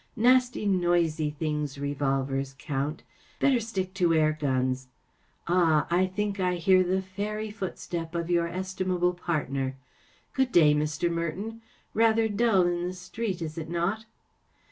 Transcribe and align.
Nasty, 0.15 0.65
noisy 0.65 1.29
things, 1.29 1.77
revolvers, 1.77 2.55
Count. 2.57 3.03
Better 3.39 3.59
stick 3.59 3.93
to 3.93 4.15
air 4.15 4.31
guns. 4.41 4.87
Ah! 5.47 5.85
I 5.91 6.07
think 6.07 6.39
I 6.39 6.55
hear 6.55 6.83
the 6.83 7.03
fairy, 7.03 7.51
footstep 7.51 8.15
of 8.15 8.27
your 8.27 8.47
estimable 8.47 9.13
partner. 9.13 9.75
Good 10.33 10.51
day, 10.51 10.73
Mr. 10.73 11.07
Merton. 11.11 11.61
Rather 11.93 12.27
dull 12.27 12.63
in 12.65 12.87
the 12.87 12.93
street, 12.95 13.43
is 13.43 13.59
it 13.59 13.69
not 13.69 14.05